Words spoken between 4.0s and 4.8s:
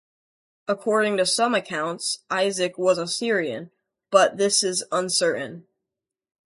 but this